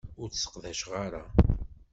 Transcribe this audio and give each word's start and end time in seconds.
Ur 0.21 0.27
tt-sseqdaceɣ 0.29 0.91
ara. 1.05 1.23